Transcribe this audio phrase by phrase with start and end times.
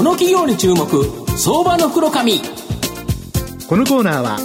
[0.00, 0.86] この企業に注目
[1.36, 2.40] 相場の袋紙
[3.68, 4.38] このコーナーは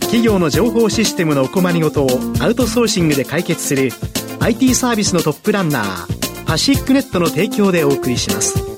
[0.00, 2.08] 企業の情報システムのお困りごとを
[2.40, 3.90] アウトソーシングで解決する
[4.40, 8.71] IT サービスのトップランナーパシックネットの提供でお送りします。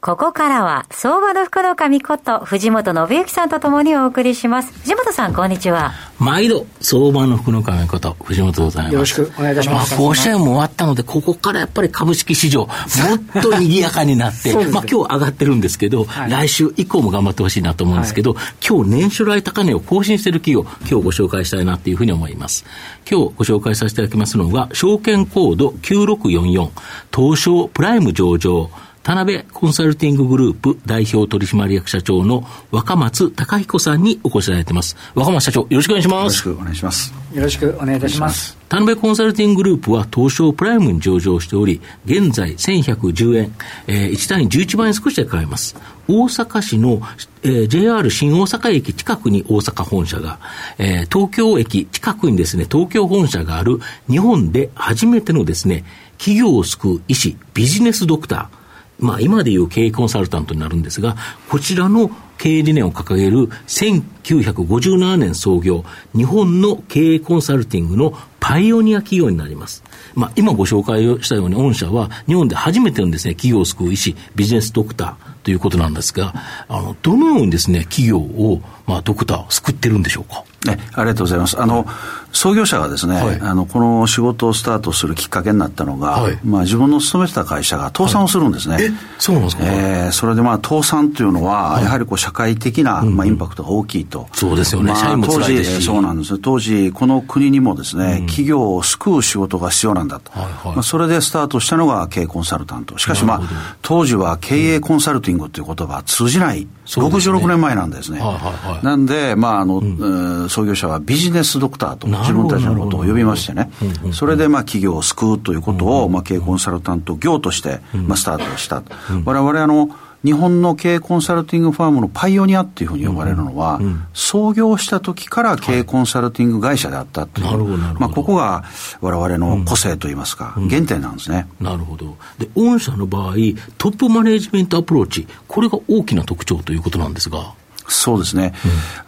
[0.00, 4.72] ここからは、相場の福の神こと、藤本信之さんとともにお送りします。
[4.80, 5.92] 藤本さん、こんにちは。
[6.18, 8.92] 毎度、相場の福の神こと、藤本でございます。
[8.94, 9.90] よろしくお願いいたします。
[9.90, 22.64] まあ、甲子園も終わったので、ここからやっぱり株式市場、もっと賑やかになって、 まあ、今日上がってるんですけど、はい、来週以降も頑張ってほしいなと思うんですけど、はい、今日年初来高値を更新している企業、今日ご紹介したいなというふうに思います。
[23.06, 26.70] 今日ご紹介させていただきますのが、証券コード9644、
[27.14, 28.70] 東証プライム上場、
[29.10, 34.96] 田辺コンサルティンググループ代表取締役社長の若松隆彦さんにお越しいただいてます。
[35.16, 36.48] 若松社長、よろしくお願いします。
[36.48, 37.14] よろしくお願いします。
[37.34, 38.56] よろしくお願いいたします。
[38.68, 43.52] 田辺コンサルティンググループは東証プライムに上場しており、現在1110円、
[43.88, 45.74] えー、1単位11万円少しで買えます。
[46.06, 47.02] 大阪市の、
[47.42, 50.38] えー、JR 新大阪駅近くに大阪本社が、
[50.78, 55.82] えー、東京駅近くにですね、東京本社がある日本で初めてのですね、
[56.16, 58.59] 企業を救う医師、ビジネスドクター、
[59.00, 61.16] まあ今でいう経営コンサルタントになるんですが、
[61.48, 65.84] こちらの経営理念を掲げる1957年創業、
[66.14, 69.84] 日本の経営コンサルティングのパイオニア企業になります。
[70.14, 76.34] まあ、今ご紹介をしたように、御社は日本で初めてのですね、企業を救う医師、ビジネスドクターということなんですが、
[76.68, 80.44] あの、どのようにですね、企業を、まあ、ドクターを救ってるんでしょうか？
[80.66, 81.58] ね、ありがとうございます。
[81.58, 81.86] あの、
[82.32, 88.74] 創業者がですね、はい、あの、この仕事をスタートするきっかけになったのが、はい、まあ自分の勤めてた会社が倒産をするんですね。
[88.74, 94.28] はい、そうなんですか、えー、それでまあ倒産というのは、やはりこう社会的な、まあ、インパクトが大きいと。
[94.34, 94.92] そうですよね。
[94.92, 96.38] まあ、当時、そうなんです。
[96.38, 100.30] 当時、この国にもですね、うん、企業を救う仕事が必要なんだと。
[100.32, 102.98] はいはい、まあ、それでスタートしたのが経営コンサルタント。
[102.98, 106.66] しかしまあ、当時は経営コンサルティングという言葉は通じない。
[106.86, 108.20] 66年前なんですね。
[108.20, 113.70] はいはいはい、なんで、まあ、あの、うん、創業者はビジネスドクターと自分たちのことを呼びましてね、
[114.12, 118.82] それで、まあ、企業を救うということを、まあ、経営コンサルタント業として、まあ、スタートした。
[119.24, 119.90] 我々、あの、
[120.24, 123.86] 日本の経営コンサルティングファームのパイオニアっていうふうに呼ばれるのは、うん。
[123.86, 128.64] うん、創業した時から経営コンサルティング会社であったという、はい、まあ、ここが
[129.00, 131.46] 我々の個性といいますか、うん、原点なんですね。
[131.60, 132.16] なるほど。
[132.38, 133.34] で、御社の場合、
[133.78, 137.54] トップマネジメントアプローチ、これが大きな特徴ということなんですが。
[137.92, 138.54] そうですね、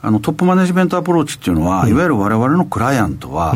[0.02, 3.54] あのトップマネジメントアプローチっていうのは、いわゆる我々のクライアントは、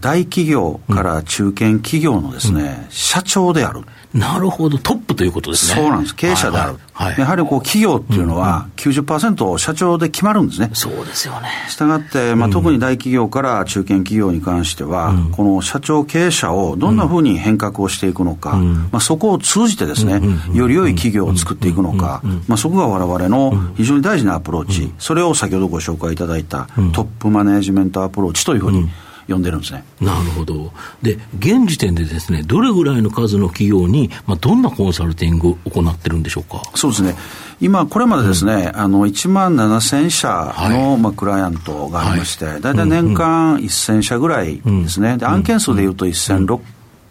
[0.00, 3.82] 大企業から中堅企業のですね、社長である。
[4.14, 5.82] なるほど、トップということですね。
[5.82, 6.78] そうなんです、経営者である。
[6.92, 10.70] はい、はい、やはりこう企業っていうのは90%社長で決まるんですね。
[10.72, 11.48] そうですよね。
[11.68, 20.20] したがって、まあ、特に大企業から中堅企業に関しては、うん、この社長経営者をどんなふうに変革をしていくのか、うん、まあ、そこを通じてですね、
[20.52, 28.88] より良い企業を作っていくのか、まあ、そこが我々の非常に大事なアプローチ、それを先ほどご紹介いただいたトップマネジメントアプローチというふうに、
[29.28, 29.84] 呼んでるんですね。
[30.00, 30.72] なるほど。
[31.02, 36.62] で、現時点でですね、どれぐらいの数の企業に、まあ、どんなコンサルティングを行ってるんでしょうか？
[36.74, 37.14] そうですね。
[37.60, 45.16] 今、これまでですね、うん、あの、1万7000社の、はい、まあ、クライアントがありまして、大、体、年間1000社ぐらいですね。
[45.18, 46.60] で、案件数でいうと1600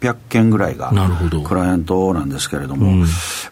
[0.04, 0.92] 600件ぐらいが
[1.46, 3.06] クライアントなんですけれども、うん、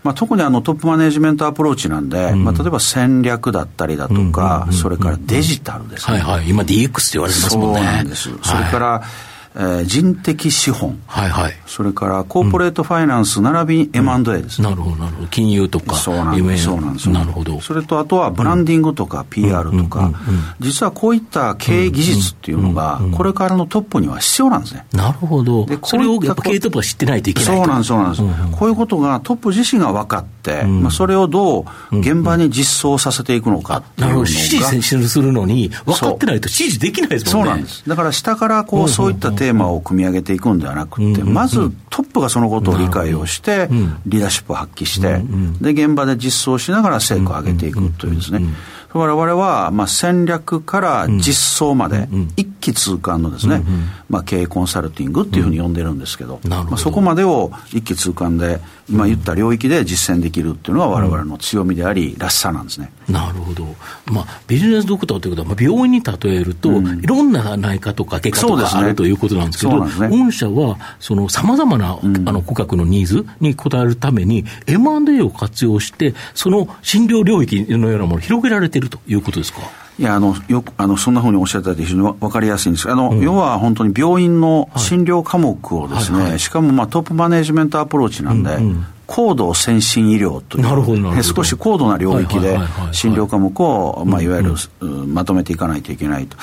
[0.03, 6.19] まあ、特にあのトップマネジメントアプローチなんで、うん、まあ、例えば戦略だったりだとか、それからデジタルですね。
[6.19, 7.79] はいはい、今 DX って言われてますもんね。
[7.79, 8.29] そうなんです。
[8.41, 14.61] それから、はいえー、人的資本、はいはい、それからコーポレートファイナンス並びに M&A です。
[14.61, 16.63] ね、うん、なるほど、なるほど、金融とか、そうなんです。
[16.63, 17.09] そうなんです。
[17.09, 17.59] なるほど。
[17.59, 20.11] それとあとはブランディングとか PR とか、
[20.59, 24.85] 実はこういった経営技術っていうのが、これからのトップには必要なんですね。
[24.93, 37.49] なるほど、でそれをやっぱ経営トップは知ってないといけないそうなんです、そうなんです、うんうん、こういうことがトップ自身が分かって、うん、まあ、それをどう現場に実装させていくのかっていうのが、うん、指示するのに、分かってないと指示できないですもんね。
[37.49, 37.83] そうなんです。
[37.87, 43.67] だから下からこう、そういったテーマを組み上げげていくんではなくて、まずトップがそのことを理解をして、
[44.05, 45.19] リーダーシップを発揮して、
[45.61, 48.41] で、現場で実装しながら成果を上げていくというですね、
[48.93, 53.63] 我々は、まあ、戦略から実装まで、一気通貫のですね、
[54.09, 58.59] まあ、経営コンサルティングっていうふうに呼んでるんですけど、まあ、そこまでを一気通貫で、
[58.89, 62.91] 今言った領域で実践できるっていうのは、われわれの強みであり、らしさなんですね。
[63.07, 63.65] なるほど。
[64.05, 79.59] まあ、ビジネスドクターということは、まあ、病院に例えると、いろんな内科とか外科とかあるということなんですけど、ね、御社は、その、さまざまな、あの、顧客のニーズに応えるために、M&A を活用して、その診療領域のようなものを広げられているということですか？
[79.99, 82.89] いや、あの、よく、あの、そんなふうにおっしゃったら非常にわかりやすいんです。
[82.89, 86.31] あの、うん、要は本当に病院の診療科目をですね、はいはい。
[86.31, 88.85] はい、しかもまあトップマネジメントアプローチなんで、うんうん。
[89.07, 92.57] 高度先進医療という、少し高度な領域で
[92.93, 94.55] 診療科目を、まあ、いわゆる、
[95.05, 96.37] まとめていかないといけないと。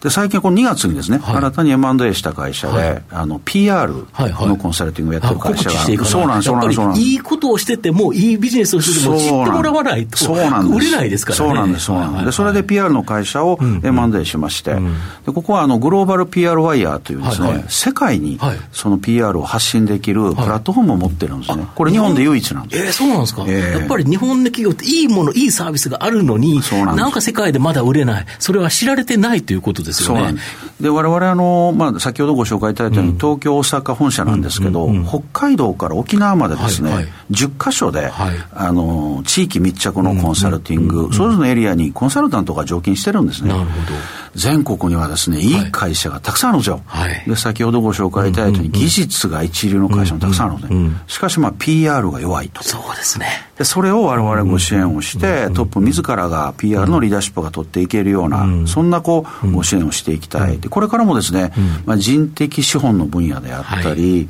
[0.00, 10.88] で最近、この2月にですね、はい、新たに M&A した会社で、はい、あの PR のコンサルティングをやってる会社が、はいはい、そうなんです、そうなんです、いいことをしてても、いいビジネスをしてても、知ってもらわないと、そうなんです。
[10.88, 14.94] 売れないですから、ね、そうなんです、そうなんです、でそれで PR の会社を M&A しまして、うん、
[15.26, 18.38] でここはあのグローバル PR ワイヤーというですね、はいはい、世界に
[18.72, 22.84] その PR を発信できるプラットフォームを持ってるんですね、これ、日本で唯一なんです。
[22.86, 26.62] えー、そうなんですか、えー、やっぱり日本の企業っていいもの、いいサービスがあるのに、
[26.96, 30.40] なんか世界でまだ売れない、それは知られてないということですよね。
[30.80, 43.50] で、われわれ、あの、まあ、先ほどご紹介いただいたように、うん、東京、大阪本社なんですけど、うんうん、北海道から沖縄までですね、はいはい、10箇所で、はい、あの、地域密着のコンサルティング、それぞれのエリアにコンサルタントが常勤してるんですね。
[43.50, 44.29] なるほど。
[44.34, 45.50] 全国にはですね、い。
[45.50, 46.80] い会社がたくさんあるんですよ。
[46.86, 52.62] はい、で、先ほどご紹介いただいたように、技術が一流の会社もたくさんあるので、しかし、まあ、PR が弱いと。
[52.62, 53.26] そうですね。
[53.58, 60.58] で、それを我々ご支援をして、トップ自らが PR のリーダーシップが取っていけるような、そんなこう、ご支援をしていきたい。
[60.58, 61.52] で、これからもですね、
[61.84, 64.28] まあ、人的資本の分野であったり、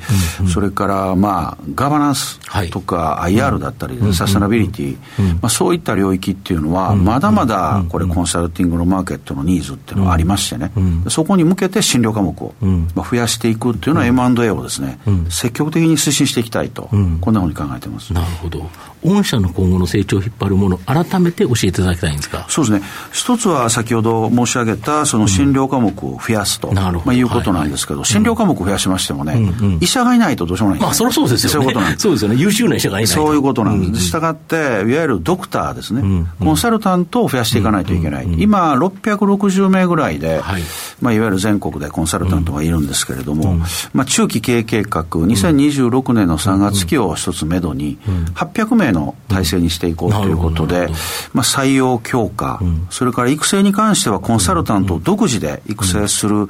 [0.53, 2.39] それから、まあ、ガバナンス
[2.71, 4.97] とか IR だったり、サステナビリティ、
[5.41, 12.53] まあ、そういった領域っていうのは、まだまだこれコンサルティングのマーケットのニーズってっていうのがありましてね、うん、そこに向けて診療科目を、
[12.95, 14.99] まあ、増やしていくっていうのは M&A をですね、
[15.29, 16.89] 積極的に推進していきたいと、
[17.19, 18.13] こんなふうに考えてます。
[18.13, 18.69] なるほど。
[19.03, 22.45] 御社の今後の成長を引っ張るもの、改めて教えていただきたいんですか？
[22.49, 29.39] そうですね、一つは先ほど申し上げた、その診療科目を増やすと、まあ、いうことなんですけど、診療科目を増やしましてもね、
[29.79, 32.01] 医者がいないとどうしようもない、まあ、そりゃそうですよね、そういうことなんです。
[32.03, 34.05] そうですよね、優秀な医者がいないそういうことなんです。
[34.07, 36.03] したがって、いわゆるドクターですね、
[36.39, 40.63] コンサルタントを増やしていかないといけない、今、660名ぐらいで、はい。
[41.01, 43.59] まあ、いわゆる全国でコンサルタントがいるんですけれども、
[43.93, 47.97] まあ、中期経営計画、2026年の3月期を一つめどに、
[48.35, 50.87] 800名の体制にしていこうということで、
[51.33, 52.59] まあ、採用強化、
[52.89, 56.47] それから育成に関してはコンサルタントを独自で育成する、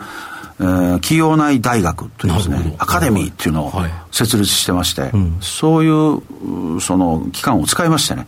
[0.59, 3.71] えー、企業内大学というですね、アカデミーっていうのを
[4.11, 5.11] 設立してまして、
[5.41, 8.27] そういうその機関を使いましてね、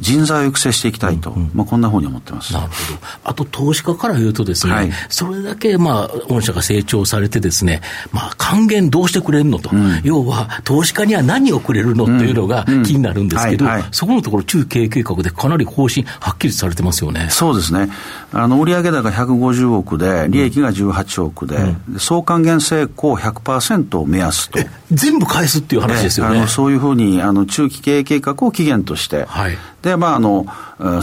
[0.00, 2.52] 人材を育成していきたいと、うんうん、まあ、こんなふうに思ってます。
[2.52, 7.80] なるほど、あと投資家から言うとですね、はい、それだけ、まあ、御社が成長されてですね、
[8.12, 17.28] まあ、還元どうしてくれるのと、うん、要は投資家には何をくれるのというのが気になるんですけど、そこのところ、中経営計画でかなり方針、はっきりされてますよね。
[17.30, 17.88] そうですね、
[18.32, 21.56] あの売上高150億で、利益が18億で、
[21.88, 24.58] うん、総還元成功100%を目安と。
[24.90, 26.38] 全部返すっていう話ですよね。
[26.38, 30.46] あのそういうふうにあの中期経営計画を期限として、はい、で、まあ、あの、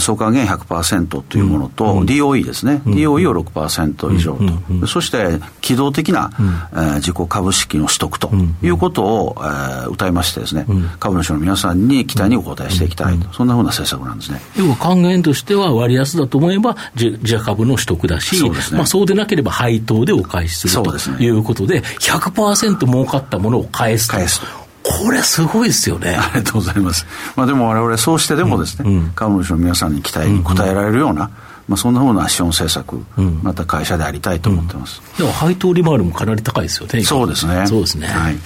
[0.00, 8.30] 総還元100%というものと、うん、DOE ですね、うん、DOE を6%以上と、うん、そして機動的な、うん、えー、自己株式の取得と
[8.60, 10.66] いうことを、えー、歌いましてですね、
[10.98, 14.40] 株主の皆さんに期待にお応えしていきたいと、そんなふうな政策なんですね。
[14.56, 24.14] 要は還元としては割安だと思えば自自株の取得だし、そうです、ね、まあ、そうでなければ配当でお返しするということで、100%儲かったものを返すと。
[24.14, 24.40] 返す
[24.82, 26.16] これすごいですよね。
[26.16, 27.06] ありがとうございます。
[27.36, 31.30] まあでも我々そうしてでもですね、うんうん、株主の皆さんに期待に応えられるような、
[31.68, 35.00] まあ、そんなふうな資本政策、うん、また会社でありたいと思ってます。
[35.16, 37.02] でも配当利回りもかなり高いですよね。
[37.02, 37.66] そうですね。
[37.66, 38.08] そうですね。
[38.08, 38.38] はい。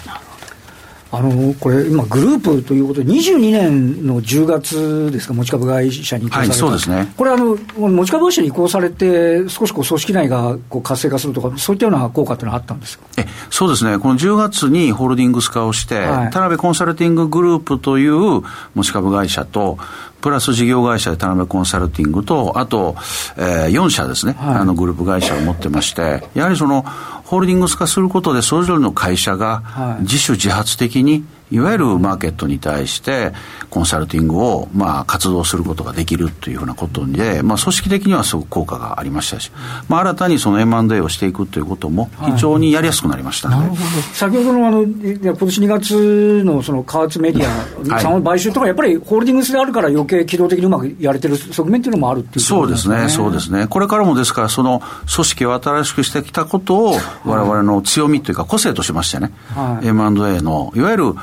[1.12, 18.42] あのこれ、今、グループということで、22年の10月ですか、持ち株会社に移行された、はい、そうですね、これあの、持ち株会社に移行されて、少しこう組織内がこう活性化するとか、そういったような効果っていうのはあったんですえそうですね、この10月にホールディングス化をして、はい、田辺コンサルティンググループという
[18.74, 19.78] 持ち株会社と、
[20.20, 22.96] プラス事業会社で田辺コンサルティングと、あと、
[23.36, 33.32] えー、4社ですね、はい、あのグループ会社を持ってまして、やはりその、ホールディングス化することで、それぞれの会社が自主自発的に、いわゆるマーケットに対して
[33.70, 39.52] コンサルティングをまあ活動することができるというふうなことで、まあ、組織的にはすごく効果がありましたし、
[39.88, 43.54] まあ、新たにその M&A をしていくということも非常にやりやすくなりました、ね。
[43.54, 44.02] はい、なるほど。
[44.14, 53.66] 先ほどのあの今年2月のその加圧メディアさんの買収とか、やっぱりホールディングスであるから余計機動的にうまくやれてる側面っていうのもあるっていう、ね、そうですね、そうですね。
[53.68, 54.82] これからもですから、その
[55.14, 61.14] 組織を新しくしてきたことを、われわれの強みというか個性としましてね、はい、M&A の、いわゆる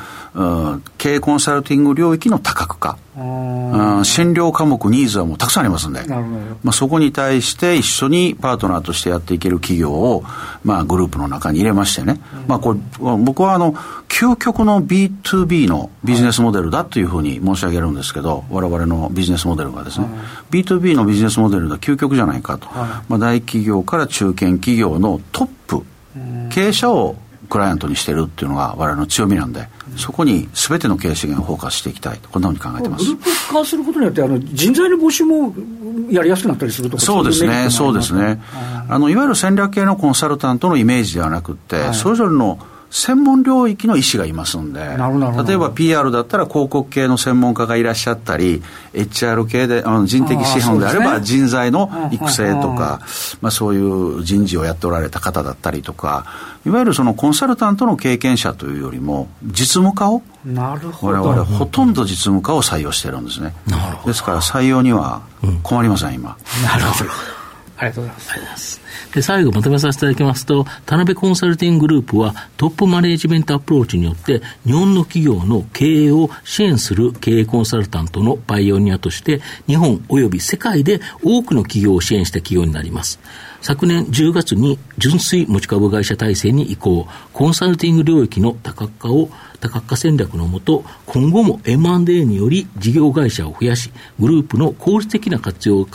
[0.98, 2.98] 経営コンサルティング領域の多角化。
[3.16, 6.04] うん、診療科目ニーズはもうたくさんありますんで、
[6.63, 10.24] まあ、そこに対して一緒にパートナーとしてやっていける企業を、
[10.63, 12.80] まあ、グループの中に入れましてね、うん、まあ、これ
[13.24, 13.74] 僕はあの
[14.10, 20.08] 究極の B2B のビジネスモデルだというふうに申し上げるんですけど、われわれのビジネスモデルがですね、
[20.50, 25.84] B2B のビジネスモデルが究極じゃないかと、まあ、大企業から中堅企業のトップ、
[26.50, 27.16] 経営者を
[27.54, 33.06] クライアントにしてるっていうのが我々の強みなんで、そこにすべての経営資源をフォーカスしていきたいこんなふうに考えてます。
[33.06, 35.54] グループ化することによって、あの人材の募集も
[36.10, 38.42] やりやすくなったりするとそうですね、そうですね。
[38.90, 42.58] あのいわゆる戦略系のコンサルタントのイメージではなくて、はい、それぞれの
[42.94, 48.62] 専門領域の医師がいますんで、例えば PR だったら広告系の専門家がいらっしゃったり、
[48.94, 53.02] HR 系で、あの人的資本であれば人材の育成とか、
[53.42, 56.28] まあ、そういう人事をやっておられた方だったりとか、
[56.68, 63.56] いわゆるそのコンサルタントの経験者というよりも、実務家を、なるほど我々ほとんど実務家を採用してるんですね。
[64.06, 65.24] ですから採用には
[65.64, 66.38] 困りません、今。
[66.64, 67.10] なるほど。
[67.77, 68.82] ありがとうございます。
[69.13, 83.20] で、最後まとめさせていただきますと、田辺コンサルティンググループはトップマネジメントアプローチによって日本の企業の経営を支援する経営コンサルタントのパイオニアとして日本及び世界で多くの企業を支援した企業になります。
[83.63, 89.29] 昨年10月に純粋持ち株会社体制に移行、コンサルティング領域の多角化を
[89.62, 93.89] 多角化戦略のもと、今後も M&A により事業会社を増やし、
[94.20, 95.88] グループの効率的な活用を、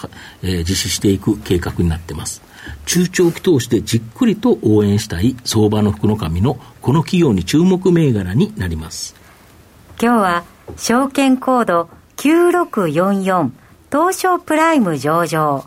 [0.42, 2.40] えー、実施していく計画になっています。
[2.87, 9.14] 中長期投資でじっくりと応援したい相場の福の神のこの企業に注目銘柄になります。
[10.00, 10.44] 今日は
[10.78, 13.50] 証券コード9644
[13.92, 15.66] 東証プライム上場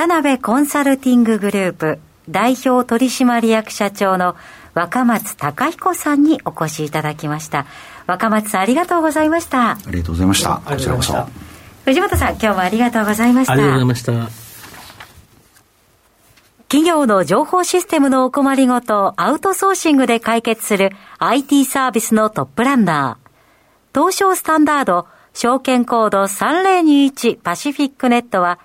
[0.00, 4.34] 田辺コンサルティンググループ代表取締役社長の
[4.72, 7.66] 若松隆彦さんにお越しいただきました。
[8.06, 9.72] 若松さんありがとうございました。
[9.72, 10.62] ありがとうございました。
[10.64, 11.28] こちらこそ。
[11.84, 13.52] 藤本さん今日もありがとうございました。
[13.52, 14.12] ありがとうございました。
[16.68, 23.30] 企業の情報システムのお困りごとをアウトソーシングで解決する IT サービスのトップランナー。
[23.94, 28.60] 東証スタンダード証券コード3021パシフィックネットは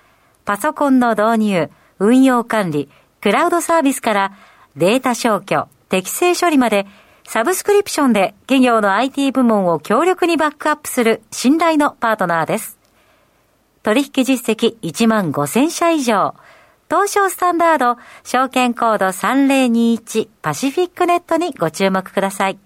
[0.46, 2.88] パソコンの導入、運用管理、
[3.20, 4.32] クラウドサービスから
[4.76, 6.86] データ消去、適正処理まで、
[7.26, 12.78] サブスクリプションで企業の IT 部門を強力にバックアップする信頼のパートナーです。
[13.82, 16.34] 取引実績1万5000社以上。
[16.88, 22.58] 東証スタンダード、証券コード3021パシフィックネットにご注目ください。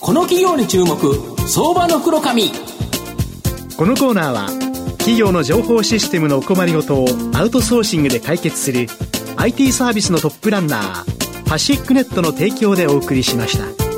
[0.00, 0.96] この企業に注目、
[1.48, 2.52] 相場の黒髪。
[3.76, 4.69] このコーナーは、
[5.00, 8.86] 企業の情報システムのお困りごとをアウトソーシングで解決する
[9.36, 13.89] IT サービスのトップランナーパシックネットの提供でお送りしました。